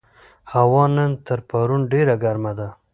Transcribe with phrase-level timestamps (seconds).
[0.53, 2.67] هوا نن تر پرون ډېره ګرمه ده.